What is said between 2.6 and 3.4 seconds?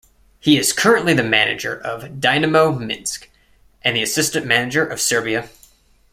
Minsk